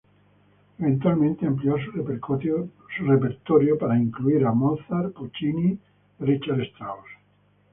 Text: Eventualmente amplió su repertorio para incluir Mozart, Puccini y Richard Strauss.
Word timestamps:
Eventualmente 0.79 1.45
amplió 1.45 1.75
su 1.77 1.91
repertorio 3.03 3.77
para 3.77 3.97
incluir 3.99 4.41
Mozart, 4.45 5.13
Puccini 5.13 5.73
y 5.77 5.79
Richard 6.19 6.61
Strauss. 6.61 7.05